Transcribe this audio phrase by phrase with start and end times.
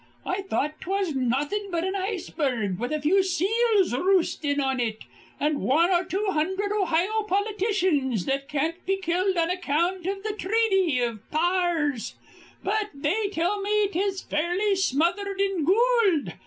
[0.25, 5.03] I thought 'twas nawthin' but an iceberg with a few seals roostin' on it,
[5.39, 10.35] an' wan or two hundherd Ohio politicians that can't be killed on account iv th'
[10.41, 12.15] threaty iv Pawrs.
[12.63, 16.31] But here they tell me 'tis fairly smothered in goold.